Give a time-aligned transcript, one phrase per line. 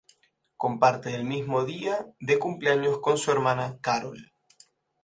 [0.57, 4.33] Comparte el mismo día de cumpleaños con su hermana Carol.